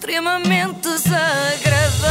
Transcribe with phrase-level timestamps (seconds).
[0.00, 2.10] extremamente desagradável.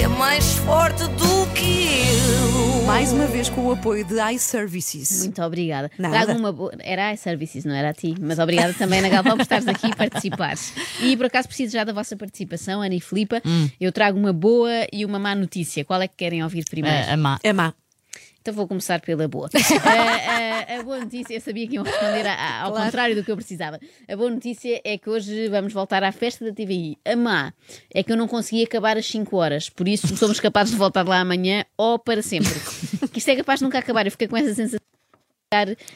[0.00, 2.82] É mais forte do que eu.
[2.86, 5.24] Mais uma vez com o apoio de iServices.
[5.24, 5.90] Muito obrigada.
[5.98, 6.24] Nada.
[6.24, 6.72] Trago uma boa.
[6.78, 8.14] Era a iServices, não era a ti.
[8.20, 10.72] Mas obrigada também, Ana Galvão, por estares aqui e participares.
[11.00, 13.42] E por acaso preciso já da vossa participação, Ana e Filipa.
[13.80, 15.84] Eu trago uma boa e uma má notícia.
[15.84, 17.10] Qual é que querem ouvir primeiro?
[17.10, 17.40] A, a má.
[17.42, 17.74] É má.
[18.42, 19.48] Então vou começar pela boa.
[19.54, 23.22] a, a- a boa notícia, eu sabia que iam responder a- a- ao contrário do
[23.22, 23.78] que eu precisava.
[24.08, 26.98] A boa notícia é que hoje vamos voltar à festa da TVI.
[27.04, 27.52] A má
[27.94, 31.06] é que eu não consegui acabar às 5 horas, por isso somos capazes de voltar
[31.06, 32.50] lá amanhã ou para sempre.
[33.12, 34.06] Que isto é capaz de nunca acabar.
[34.06, 34.78] Eu fiquei com essa sensação.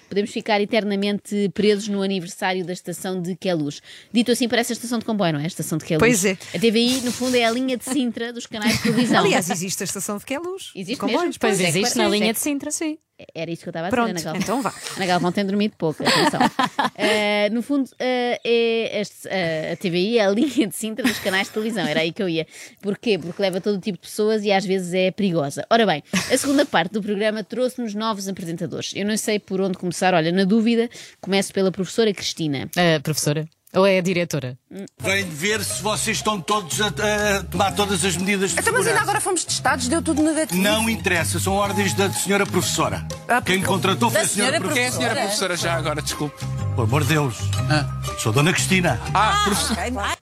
[0.09, 3.81] Podemos ficar eternamente presos no aniversário da estação de Queluz.
[4.13, 5.45] Dito assim, parece a estação de comboio, não é?
[5.45, 6.01] A estação de Queluz.
[6.01, 6.33] Pois é.
[6.55, 9.25] A TVI, no fundo, é a linha de Sintra dos canais de televisão.
[9.25, 10.73] Aliás, existe a estação de Queluz.
[10.75, 11.41] Existe Comboios, mesmo?
[11.41, 12.71] Pois Pois é, existe que- na é linha de Sintra.
[12.71, 12.99] Sim.
[13.35, 14.61] Era isso que eu estava a Pronto, dizer, Ana Galvão.
[14.61, 14.75] então vá.
[14.97, 16.41] Ana Galvão tem dormido pouco, atenção.
[16.99, 21.19] Eh, no fundo, eh, é este- eh, a TVI é a linha de Sintra dos
[21.19, 22.47] canais de televisão, era aí que eu ia.
[22.83, 23.19] Porquê?
[23.19, 25.65] Porque leva todo tipo de pessoas e às vezes é perigosa.
[25.71, 28.93] Ora bem, a segunda parte do programa trouxe-nos novos apresentadores.
[28.95, 30.89] Eu não sei por onde começar, olha, na dúvida,
[31.21, 32.69] começo pela professora Cristina.
[32.77, 33.47] A professora?
[33.77, 34.57] Ou é a diretora?
[35.01, 38.81] Vem ver se vocês estão todos a, a tomar todas as medidas de Então, mas
[38.81, 39.03] ainda segurança.
[39.03, 40.61] agora fomos testados, deu tudo negativo.
[40.63, 43.07] Não interessa, são ordens da senhora professora.
[43.29, 44.75] Ah, Quem contratou foi a senhora, senhora professora.
[44.75, 46.01] Quem é a senhora professora já agora?
[46.01, 46.43] Desculpe.
[46.75, 47.37] Por amor de Deus.
[48.19, 49.01] Sou Dona Cristina.
[49.15, 49.77] Ah, professor.
[49.77, 50.17] Professora,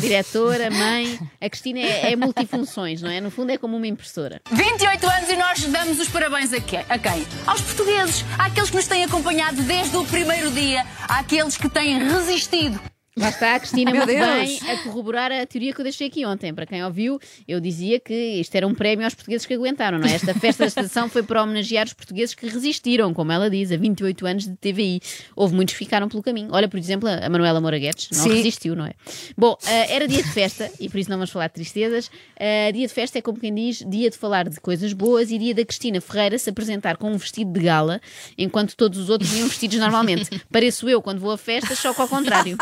[0.00, 1.18] diretora, mãe.
[1.40, 3.20] A Cristina é, é multifunções, não é?
[3.20, 4.40] No fundo é como uma impressora.
[4.50, 6.84] 28 anos e nós damos os parabéns a quem?
[6.88, 7.26] a quem?
[7.46, 12.80] Aos portugueses, àqueles que nos têm acompanhado desde o primeiro dia, àqueles que têm resistido.
[13.18, 16.52] Lá está a Cristina muito bem a corroborar a teoria que eu deixei aqui ontem.
[16.52, 20.06] Para quem ouviu, eu dizia que isto era um prémio aos portugueses que aguentaram, não
[20.06, 20.12] é?
[20.12, 23.76] Esta festa da estação foi para homenagear os portugueses que resistiram, como ela diz, a
[23.78, 25.00] 28 anos de TVI.
[25.34, 26.50] Houve muitos que ficaram pelo caminho.
[26.52, 28.34] Olha, por exemplo, a Manuela Moura Guedes não Sim.
[28.34, 28.92] resistiu, não é?
[29.34, 32.10] Bom, eh, era dia de festa e por isso não vamos falar de tristezas.
[32.38, 35.38] Eh, dia de festa é como quem diz, dia de falar de coisas boas e
[35.38, 37.98] dia da Cristina Ferreira se apresentar com um vestido de gala,
[38.36, 40.28] enquanto todos os outros iam vestidos normalmente.
[40.52, 42.58] Pareço eu quando vou a festas, só que ao contrário.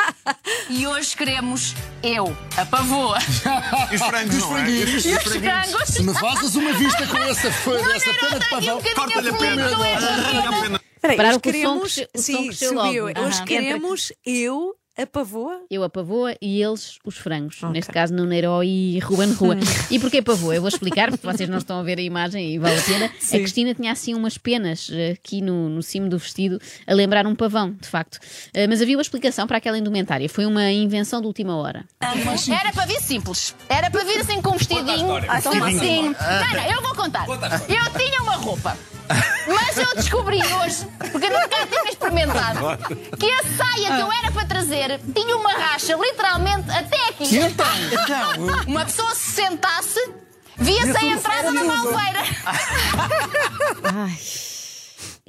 [0.69, 3.19] E hoje queremos eu, a pavoa.
[3.91, 4.71] E os frangos, não é?
[4.71, 5.89] E os frangos.
[5.89, 9.69] Se me fazes uma vista com essa folha, essa pena de pavão, Corta-lhe a pena.
[9.69, 10.81] Corta-lhe a pena.
[10.95, 12.01] Espera aí, Pararam hoje queremos.
[12.15, 13.07] Sim, subiu.
[13.07, 15.61] Hoje queremos eu, a pavoa.
[15.69, 17.61] Eu a pavoa e eles os frangos.
[17.71, 19.57] Neste caso, Herói e Ruben Rua.
[19.91, 20.55] e porquê pavoa?
[20.55, 23.07] Eu vou explicar, porque vocês não estão a ver a imagem e vale a pena.
[23.07, 27.27] A Cristina tinha assim umas penas eh, aqui no, no cimo do vestido, a lembrar
[27.27, 28.19] um pavão, de facto.
[28.53, 30.29] Eh, Mas havia uma explicação para aquela indumentária.
[30.29, 31.85] Foi uma invenção de última hora.
[32.01, 33.55] Era para vir simples.
[33.69, 36.13] Era para vir assim com um vestidinho, vestidinho.
[36.13, 37.27] Não, não, eu vou contar.
[37.29, 38.77] Eu tinha uma roupa.
[39.47, 42.61] Mas eu descobri hoje, porque eu nunca tinha experimentado,
[43.19, 47.37] que a saia que eu era para trazer tinha uma racha literalmente até aqui.
[47.37, 47.67] Então,
[48.67, 50.01] Uma pessoa se sentasse,
[50.57, 52.23] via-se a entrada de uma alveira.
[53.83, 54.19] Ai.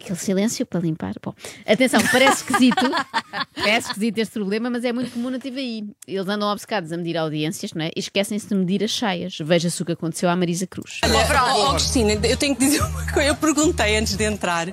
[0.06, 1.16] Aquele silêncio para limpar.
[1.20, 1.34] Bom,
[1.66, 2.86] atenção, parece esquisito.
[3.56, 5.90] parece esquisito este problema, mas é muito comum na TVI.
[6.08, 7.90] Eles andam obcecados a medir audiências, não é?
[7.96, 9.36] E esquecem-se de medir as cheias.
[9.42, 11.02] Veja-se o que aconteceu à Marisa Cruz.
[11.04, 13.30] Oh, Cristina, eu tenho que dizer uma coisa.
[13.30, 14.68] Eu perguntei antes de entrar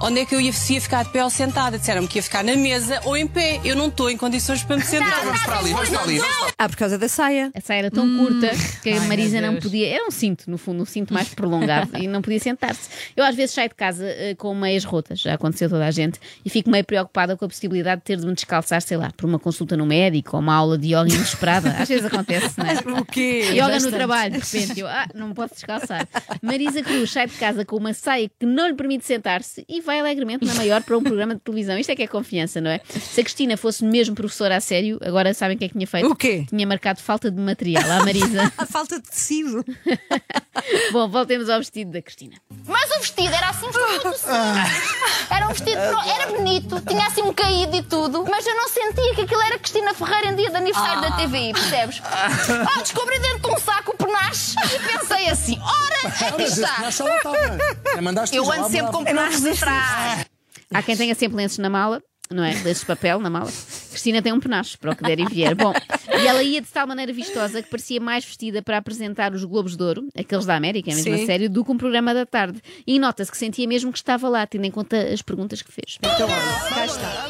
[0.00, 1.78] onde é que eu ia, se ia ficar de pé ou sentada.
[1.78, 3.60] Disseram-me que ia ficar na mesa ou em pé.
[3.64, 5.24] Eu não estou em condições para me sentar.
[5.24, 6.18] Vamos para ali, vamos para ali.
[6.18, 6.54] vamos para ali.
[6.58, 7.50] Ah, por causa da saia.
[7.54, 8.50] A saia era tão curta
[8.82, 9.64] que a Ai, Marisa meu não Deus.
[9.64, 9.88] podia.
[9.94, 12.88] Era um cinto, no fundo, um cinto mais prolongado e não podia sentar-se.
[13.16, 15.90] Eu às vezes saio de casa eh, com meias rotas, já aconteceu a toda a
[15.90, 19.10] gente, e fico meio preocupada com a possibilidade de ter de me descalçar, sei lá,
[19.16, 21.70] por uma consulta no médico ou uma aula de yoga inesperada.
[21.80, 22.74] Às vezes acontece, não é?
[23.00, 23.50] O quê?
[23.52, 26.06] Yoga no trabalho, de repente, eu, ah, não me posso descalçar.
[26.42, 29.89] Marisa Cruz sai de casa com uma saia que não lhe permite sentar-se e vai
[29.98, 31.78] alegremente na maior para um programa de televisão.
[31.78, 32.80] Isto é que é confiança, não é?
[32.88, 35.86] Se a Cristina fosse mesmo professora a sério, agora sabem o que é que tinha
[35.86, 36.06] feito?
[36.08, 36.44] O quê?
[36.48, 38.52] Tinha marcado falta de material à Marisa.
[38.60, 39.64] A falta de tecido.
[40.92, 42.36] Bom, voltemos ao vestido da Cristina.
[42.66, 44.14] Mas o vestido era assim todo
[45.30, 49.14] Era um vestido, era bonito, tinha assim um caído e tudo, mas eu não sentia
[49.14, 52.02] que aquilo era Cristina Ferreira em dia de aniversário da TVI, percebes?
[52.70, 56.90] Ah, descobri dentro de um saco o penache e pensei assim: ora, aqui está.
[57.96, 59.79] É, mandaste Eu ando sempre com penaches de trás.
[60.72, 62.50] Há quem tenha sempre lenços na mala, não é?
[62.62, 63.50] Lenços de papel na mala.
[63.90, 65.54] Cristina tem um penacho, para o que der e vier.
[65.56, 65.72] Bom,
[66.22, 69.76] e ela ia de tal maneira vistosa que parecia mais vestida para apresentar os Globos
[69.76, 71.22] de Ouro, aqueles da América, é mesmo Sim.
[71.22, 72.60] a sério, do que um programa da tarde.
[72.86, 75.98] E nota-se que sentia mesmo que estava lá, tendo em conta as perguntas que fez.
[75.98, 77.26] Então, olha, cá está.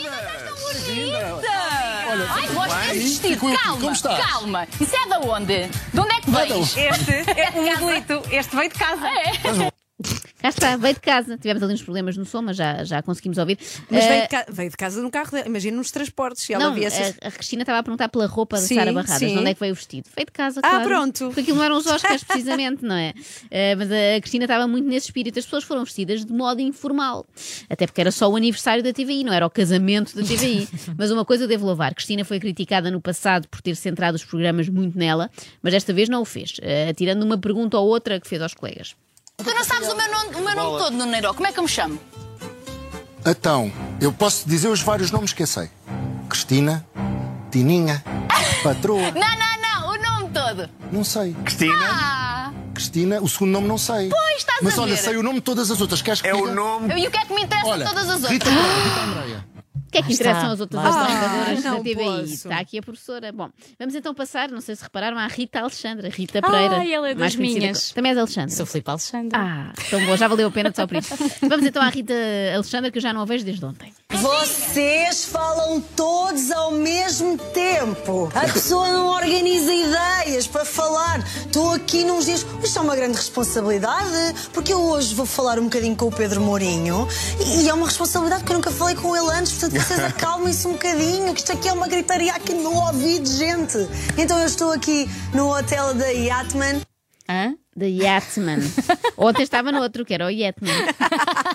[2.28, 3.28] Ai, gosto desse vestido.
[3.28, 4.26] Aqui, como Calma, estás?
[4.26, 4.68] calma.
[4.80, 5.66] Isso é da onde?
[5.68, 6.76] De onde é que vens?
[6.76, 8.22] Este é um modelito.
[8.30, 9.06] Este veio de casa.
[9.08, 9.69] É.
[10.42, 11.36] Cá está, veio de casa.
[11.36, 13.58] Tivemos ali uns problemas no som, mas já, já conseguimos ouvir.
[13.90, 15.30] Mas Eh, veio de, ca- veio de casa no carro.
[15.44, 16.42] Imagina nos transportes.
[16.44, 18.74] Se ela não, via essas- a, a Cristina estava a perguntar pela roupa da Sim,
[18.74, 19.32] Sara Barradas, sim.
[19.34, 20.08] de onde é que veio o vestido.
[20.16, 20.84] Veio de casa, Ah, claro.
[20.88, 21.26] pronto.
[21.26, 23.12] Porque aquilo não eram os Oscars, precisamente, não é?
[23.50, 25.38] Eh, mas a Cristina estava muito nesse espírito.
[25.38, 27.26] As pessoas foram vestidas de modo informal.
[27.68, 30.68] Até porque era só o aniversário da TVI, não era o casamento da TVI.
[30.96, 34.24] mas uma coisa eu devo louvar: Cristina foi criticada no passado por ter centrado os
[34.24, 35.30] programas muito nela,
[35.62, 38.54] mas desta vez não o fez, eh, tirando uma pergunta ou outra que fez aos
[38.54, 38.94] colegas.
[39.44, 41.34] Tu não sabes o meu nome, o meu nome todo, no Neiro.
[41.34, 41.98] Como é que eu me chamo?
[43.26, 45.70] Então, eu posso dizer os vários nomes que eu sei:
[46.28, 46.86] Cristina,
[47.50, 48.02] Tininha,
[48.62, 49.10] Patroa.
[49.12, 50.70] Não, não, não, o nome todo.
[50.92, 51.34] Não sei.
[51.44, 54.08] Cristina Ah, Cristina, o segundo nome não sei.
[54.08, 55.00] Pois, estás Mas a olha, ver.
[55.02, 56.00] sei o nome de todas as outras.
[56.02, 56.54] Queres que é o diga?
[56.54, 56.94] nome.
[57.00, 58.64] e o que é que me interessa Olha, de todas as Rita outras?
[58.64, 59.46] Andreia, Rita Andreia.
[59.90, 61.02] O que é que está, interessam as outras está.
[61.02, 61.94] apresentadoras Ah, da TVI?
[61.96, 62.32] posso.
[62.32, 63.32] Está aqui a professora.
[63.32, 66.08] Bom, vamos então passar, não sei se repararam, à Rita Alexandra.
[66.08, 66.76] Rita Pereira.
[66.76, 67.88] Ai, ela é das minhas.
[67.88, 68.50] co- Também és Alexandra.
[68.50, 69.30] Sou Filipe Alexandre.
[69.36, 71.14] Ah, tão bom, já valeu a pena de só por isso.
[71.42, 72.14] Vamos então à Rita
[72.54, 73.92] Alexandra, que eu já não a vejo desde ontem.
[74.18, 78.30] Vocês falam todos ao mesmo tempo.
[78.34, 81.24] A pessoa não organiza ideias para falar.
[81.46, 82.44] Estou aqui nos dias.
[82.62, 86.40] Isto é uma grande responsabilidade, porque eu hoje vou falar um bocadinho com o Pedro
[86.40, 87.06] Mourinho
[87.38, 89.52] e, é uma responsabilidade que eu nunca falei com ele antes.
[89.52, 93.78] Portanto, vocês acalmem-se um bocadinho, que isto aqui é uma gritaria aqui no ouvido, gente.
[94.18, 96.82] Então eu estou aqui no hotel da Yatman.
[97.28, 97.54] Hã?
[97.76, 98.58] Da Yatman.
[99.16, 100.72] Ontem estava no outro, que era o Yatman.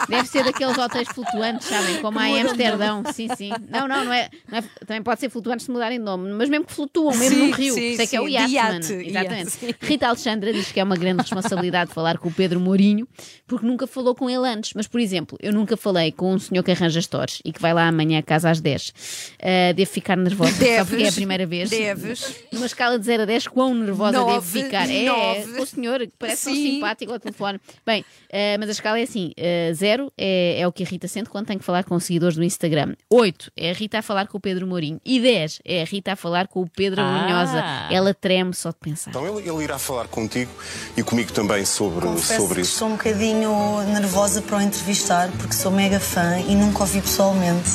[0.07, 2.01] Deve ser daqueles hotéis flutuantes, sabem?
[2.01, 3.03] Como há em Amsterdão.
[3.13, 3.49] Sim, sim.
[3.69, 6.47] Não, não, não é, não é- Também pode ser flutuantes se mudarem de nome, mas
[6.47, 7.73] mesmo que flutuam, mesmo Sim, no rio.
[7.73, 8.33] sim, Isso é que é o sim.
[8.33, 9.01] Yatman.
[9.05, 9.75] Exatamente.
[9.81, 13.07] Rita Alexandra diz que é uma grande responsabilidade falar com o Pedro Mourinho,
[13.45, 14.71] porque nunca falou com ele antes.
[14.73, 17.73] Mas, por exemplo, eu nunca falei com um senhor que arranja stores e que vai
[17.73, 18.93] lá amanhã a casa às 10.
[19.41, 21.69] Ah, devo ficar nervosa, só porque é a primeira vez.
[21.69, 22.35] deves.
[22.53, 24.89] Numa escala de 0 a 10, quão nervosa devo Nove, ficar?
[24.89, 25.61] É, nove.
[25.61, 26.71] o senhor parece tão Sim.
[26.73, 27.59] simpático ao telefone.
[27.85, 29.31] Bem, eh, mas a escala é assim:
[29.73, 32.43] 0 é, é o que a Rita sente quando tem que falar com seguidores do
[32.43, 32.95] Instagram.
[33.09, 34.99] 8 é a Rita a falar com o Pedro Mourinho.
[35.05, 37.19] E 10 é a Rita a falar com o Pedro Ah.
[37.19, 37.63] Brunhosa.
[37.93, 39.09] Ela treme só de pensar.
[39.11, 40.51] Então ele, ele irá falar contigo
[40.97, 42.73] e comigo também sobre, Confesso sobre que isso.
[42.73, 47.01] estou um bocadinho nervosa para o entrevistar, porque sou mega fã e nunca o vi
[47.01, 47.69] pessoalmente.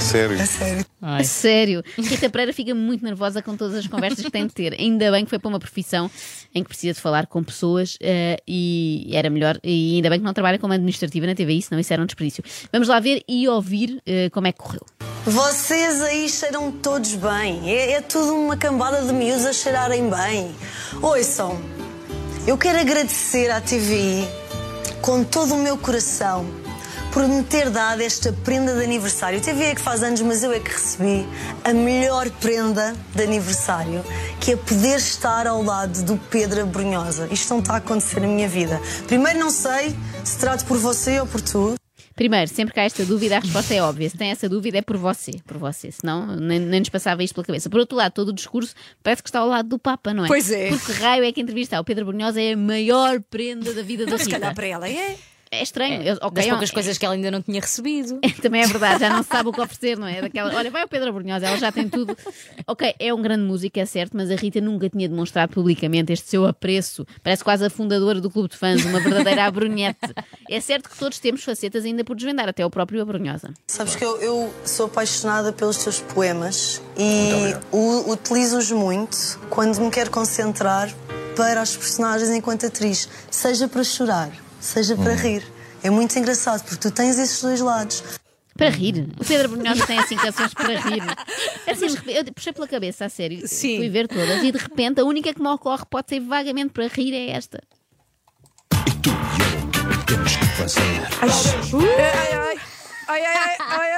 [0.00, 0.40] Sério.
[0.40, 0.86] A sério.
[1.02, 4.72] A Sério, Rita Pereira fica muito nervosa com todas as conversas que tem de ter.
[4.74, 6.10] Ainda bem que foi para uma profissão
[6.54, 9.58] em que precisa de falar com pessoas eh, e era melhor.
[9.62, 12.42] E ainda bem que não trabalha como administrativa na TVI, senão isso era um desperdício.
[12.72, 14.84] Vamos lá ver e ouvir eh, como é que correu.
[15.24, 17.70] Vocês aí cheiram todos bem.
[17.70, 20.54] É, é tudo uma cambada de miúdos a cheirarem bem.
[21.02, 21.58] Ouçam,
[22.46, 24.26] eu quero agradecer à TVI
[25.00, 26.65] com todo o meu coração
[27.16, 29.40] por me ter dado esta prenda de aniversário.
[29.40, 31.26] TVI é que faz anos, mas eu é que recebi
[31.64, 34.04] a melhor prenda de aniversário,
[34.38, 37.26] que é poder estar ao lado do Pedro Abrunhosa.
[37.30, 38.78] Isto não está a acontecer na minha vida.
[39.06, 41.74] Primeiro, não sei se trato por você ou por tu.
[42.14, 44.10] Primeiro, sempre que há esta dúvida, a resposta é óbvia.
[44.10, 45.40] Se tem essa dúvida, é por você.
[45.46, 45.90] Por você.
[45.90, 47.70] Senão, nem, nem nos passava isto pela cabeça.
[47.70, 50.28] Por outro lado, todo o discurso parece que está ao lado do Papa, não é?
[50.28, 50.68] Pois é.
[50.68, 54.18] Porque raio é que entrevistar o Pedro Brunhosa é a maior prenda da vida da
[54.18, 54.38] Se Rita.
[54.38, 55.16] calhar para ela é.
[55.58, 56.02] É estranho.
[56.02, 58.18] Eu- ok, Das poucas é- coisas que ela ainda não tinha recebido.
[58.42, 60.20] Também é verdade, já não se sabe o que oferecer, não é?
[60.20, 62.16] Daquela, olha, vai o Pedro Brunhosa, ela já tem tudo.
[62.66, 66.28] Ok, é um grande músico, é certo, mas a Rita nunca tinha demonstrado publicamente este
[66.28, 67.06] seu apreço.
[67.22, 69.98] Parece quase a fundadora do clube de fãs, uma verdadeira abrunhete.
[70.50, 73.52] É certo que todos temos facetas ainda por desvendar, até o próprio Abrunhosa.
[73.66, 77.54] Sabes que eu, eu sou apaixonada pelos teus poemas e
[78.12, 79.16] utilizo-os muito
[79.50, 80.92] quando me quero concentrar
[81.34, 85.42] para as personagens enquanto atriz, seja para chorar, seja para rir.
[85.82, 88.02] É muito engraçado porque tu tens esses dois lados.
[88.56, 89.08] Para rir.
[89.20, 91.02] O Pedro Brunhosa tem assim canções para rir.
[91.70, 93.46] Assim, eu puxei pela cabeça, a sério.
[93.46, 93.76] Sim.
[93.76, 96.86] Fui ver todas e de repente a única que me ocorre pode ser vagamente para
[96.88, 97.62] rir é esta.
[100.58, 101.28] Ai,
[102.08, 102.58] ai, ai,
[103.08, 103.95] ai, ai, ai, ai.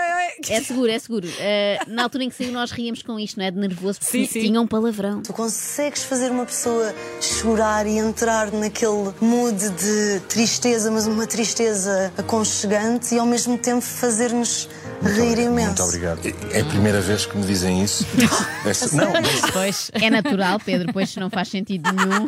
[0.48, 1.26] É seguro, é seguro.
[1.28, 3.50] Uh, na altura em que saiu, nós ríamos com isto, não é?
[3.50, 4.40] De nervoso, porque Sim, sim.
[4.42, 5.22] tinha um palavrão.
[5.22, 12.12] Tu consegues fazer uma pessoa chorar e entrar naquele mood de tristeza, mas uma tristeza
[12.16, 14.68] aconchegante e ao mesmo tempo fazer-nos
[15.02, 15.66] rir imenso.
[15.68, 16.20] Muito obrigado.
[16.52, 18.04] É a primeira vez que me dizem isso.
[18.66, 19.90] Essa- não, mas Pois.
[19.94, 22.26] É natural, Pedro, pois não faz sentido nenhum.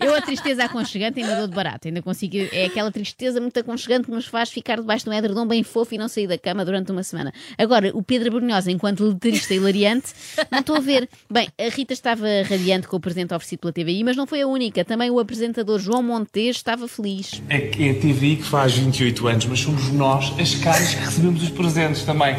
[0.00, 2.36] Eu a tristeza aconchegante ainda dou de barato, ainda consigo.
[2.52, 5.94] É aquela tristeza muito aconchegante que nos faz ficar debaixo de um edredom bem fofo
[5.94, 7.29] e não sair da cama durante uma semana.
[7.58, 10.12] Agora, o Pedro Brunhosa, enquanto letrista hilariante,
[10.50, 11.08] não estou a ver.
[11.30, 14.46] Bem, a Rita estava radiante com o presente oferecido pela TVI, mas não foi a
[14.46, 14.84] única.
[14.84, 17.42] Também o apresentador João Montes estava feliz.
[17.48, 21.00] É que é a TVI que faz 28 anos, mas somos nós as caras que
[21.00, 22.36] recebemos os presentes também.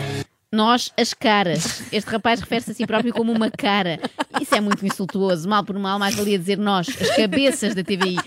[0.53, 1.81] Nós, as caras.
[1.93, 3.97] Este rapaz refere-se a si próprio como uma cara.
[4.41, 5.47] Isso é muito insultuoso.
[5.47, 8.17] Mal por mal, mais valia dizer nós, as cabeças da TVI.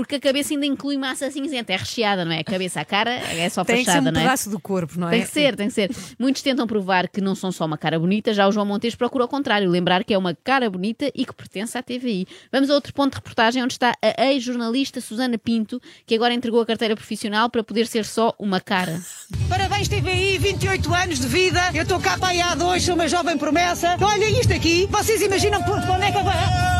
[0.00, 2.40] Porque a cabeça ainda inclui massa cinzenta, é recheada, não é?
[2.40, 4.24] A cabeça, a cara é só Tem que ser fachada, um não é?
[4.24, 5.10] pedaço do corpo, não é?
[5.12, 5.90] Tem que ser, tem que ser.
[6.18, 9.24] Muitos tentam provar que não são só uma cara bonita, já o João Montes procura
[9.24, 12.26] ao contrário, lembrar que é uma cara bonita e que pertence à TVI.
[12.50, 16.60] Vamos a outro ponto de reportagem onde está a ex-jornalista Susana Pinto, que agora entregou
[16.60, 19.00] a carteira profissional para poder ser só uma cara.
[19.48, 21.60] Parabéns TVI, 28 anos de vida.
[21.74, 23.96] Eu estou cá para aí há dois, sou uma jovem promessa.
[24.00, 26.79] Olha isto aqui, vocês imaginam por onde é que eu vou?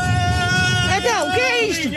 [1.00, 1.88] Então, o que é isto?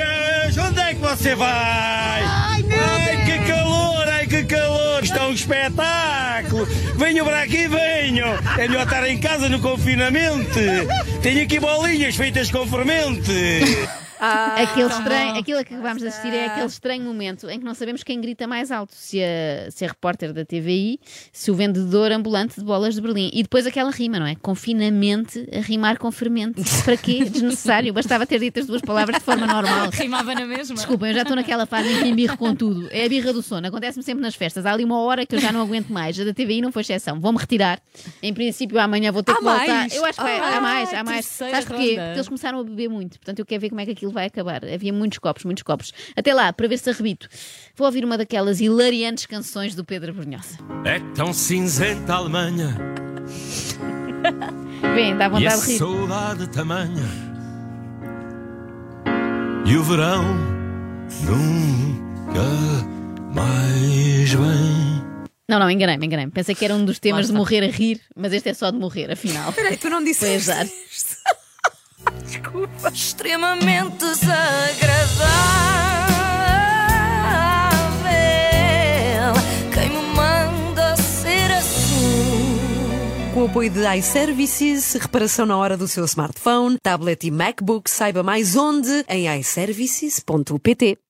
[0.62, 2.24] Onde é que você vai?
[2.24, 5.04] Ai, meu Ai, que calor, ai, que calor.
[5.04, 6.66] Isto é um espetáculo.
[6.96, 8.34] Venham para aqui, venham.
[8.58, 10.60] É melhor estar em casa no confinamento.
[11.22, 12.66] Tenho aqui bolinhas feitas com
[14.24, 14.62] fermente.
[14.72, 18.04] aquele estranho, aquilo que acabámos de assistir é aquele estranho momento em que não sabemos
[18.04, 21.00] quem grita mais alto, se a, se a repórter da TVI,
[21.32, 23.30] se o vendedor ambulante de bolas de Berlim.
[23.34, 24.36] E depois aquela rima, não é?
[24.36, 26.62] Confinamente a rimar com fermente.
[26.84, 27.24] Para quê?
[27.30, 27.94] Desnecessário.
[27.94, 29.90] Bastava ter dito as duas palavras de forma normal.
[29.92, 30.76] Rimava na mesma.
[30.76, 32.88] Desculpem, eu já estou naquela fase em que embirro com tudo.
[32.92, 33.68] É a birra do sono.
[33.68, 34.66] Acontece-me sempre nas festas.
[34.66, 36.20] Há ali uma hora que eu já não aguento mais.
[36.20, 37.20] A da TVI não foi exceção.
[37.20, 37.80] Vou-me retirar.
[38.22, 39.68] Em princípio, amanhã vou ter Há que voltar.
[39.68, 39.96] mais?
[39.96, 40.40] Eu acho que vai.
[40.40, 41.26] Ah, há mais, há mais.
[41.26, 41.96] Sabes porquê?
[41.96, 43.20] Porque eles começaram a beber muito.
[43.20, 44.64] Portanto, eu quero ver como é que aquilo vai acabar.
[44.64, 45.92] Havia muitos copos, muitos copos.
[46.16, 47.28] Até lá, para ver se arrebito.
[47.76, 50.58] Vou ouvir uma daquelas hilariantes canções do Pedro Brunhosa.
[50.86, 52.78] É tão cinzenta a Alemanha
[54.96, 55.78] Bem, dá e a vontade de rir.
[55.78, 57.04] saudade tamanha.
[59.66, 60.24] E o verão
[61.24, 62.44] nunca
[63.34, 65.04] mais vem.
[65.50, 66.32] Não, não, enganei-me, enganei-me.
[66.32, 68.78] Pensei que era um dos temas de morrer a rir, mas este é só de
[68.78, 69.52] morrer, afinal.
[69.54, 70.52] Peraí, tu não Foi disseste.
[72.38, 72.94] Azar.
[72.94, 74.44] Extremamente desagradável.
[79.74, 82.58] Quem me manda ser assim?
[83.34, 88.24] Com o apoio de iServices, reparação na hora do seu smartphone, tablet e MacBook, saiba
[88.24, 91.04] mais onde em iServices.pt.